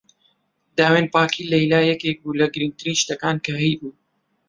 [0.77, 3.93] داوێنپاکیی لەیلا یەکێک بوو لە گرنگترین شتەکان کە هەیبوو.